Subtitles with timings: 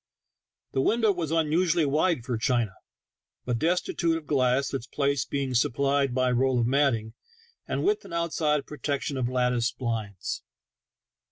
[0.71, 2.73] The window was unusually wide for China,
[3.45, 7.13] but destitute of glass, its place being supplied by a roll of matting,
[7.67, 10.41] and with an outside protection of lattice blinds.